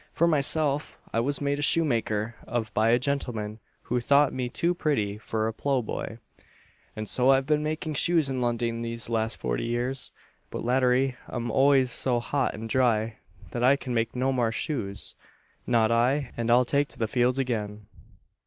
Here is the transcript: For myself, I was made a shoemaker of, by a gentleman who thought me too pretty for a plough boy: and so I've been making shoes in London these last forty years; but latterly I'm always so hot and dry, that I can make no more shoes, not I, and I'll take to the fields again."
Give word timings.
For 0.11 0.25
myself, 0.25 0.97
I 1.13 1.19
was 1.19 1.41
made 1.41 1.59
a 1.59 1.61
shoemaker 1.61 2.33
of, 2.47 2.73
by 2.73 2.89
a 2.89 2.97
gentleman 2.97 3.59
who 3.83 3.99
thought 3.99 4.33
me 4.33 4.49
too 4.49 4.73
pretty 4.73 5.19
for 5.19 5.47
a 5.47 5.53
plough 5.53 5.83
boy: 5.83 6.17
and 6.95 7.07
so 7.07 7.29
I've 7.29 7.45
been 7.45 7.61
making 7.61 7.93
shoes 7.93 8.27
in 8.27 8.41
London 8.41 8.81
these 8.81 9.11
last 9.11 9.37
forty 9.37 9.65
years; 9.65 10.11
but 10.49 10.65
latterly 10.65 11.17
I'm 11.27 11.51
always 11.51 11.91
so 11.91 12.19
hot 12.19 12.55
and 12.55 12.67
dry, 12.67 13.17
that 13.51 13.63
I 13.63 13.75
can 13.75 13.93
make 13.93 14.15
no 14.15 14.31
more 14.33 14.51
shoes, 14.51 15.13
not 15.67 15.91
I, 15.91 16.31
and 16.35 16.49
I'll 16.49 16.65
take 16.65 16.87
to 16.87 16.97
the 16.97 17.05
fields 17.07 17.37
again." 17.37 17.85